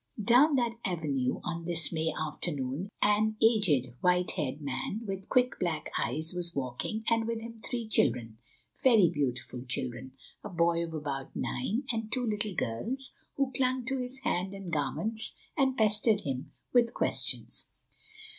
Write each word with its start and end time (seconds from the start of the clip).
Down 0.23 0.55
that 0.55 0.79
avenue 0.83 1.41
on 1.43 1.63
this 1.65 1.93
May 1.93 2.11
afternoon 2.11 2.89
an 3.03 3.35
aged, 3.39 3.89
white 4.01 4.31
haired 4.31 4.59
man, 4.59 5.01
with 5.05 5.29
quick 5.29 5.59
black 5.59 5.91
eyes, 5.99 6.33
was 6.33 6.55
walking, 6.55 7.03
and 7.07 7.27
with 7.27 7.43
him 7.43 7.59
three 7.59 7.87
children—very 7.87 9.09
beautiful 9.13 9.63
children—a 9.67 10.49
boy 10.49 10.83
of 10.83 10.95
about 10.95 11.35
nine 11.35 11.83
and 11.91 12.11
two 12.11 12.25
little 12.25 12.55
girls, 12.55 13.11
who 13.35 13.51
clung 13.55 13.85
to 13.85 13.99
his 13.99 14.17
hand 14.21 14.55
and 14.55 14.71
garments 14.73 15.35
and 15.55 15.77
pestered 15.77 16.21
him 16.21 16.51
with 16.73 16.95
questions. 16.95 17.69